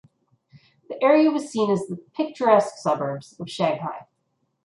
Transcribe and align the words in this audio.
The 0.89 0.97
area 0.99 1.29
was 1.29 1.51
seen 1.51 1.69
as 1.69 1.85
the 1.85 1.95
"picturesque 1.97 2.77
suburbs" 2.77 3.39
of 3.39 3.47
Shanghai. 3.51 4.07